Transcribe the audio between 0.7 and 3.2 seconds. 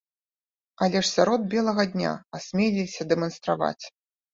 Але ж сярод белага дня асмеліліся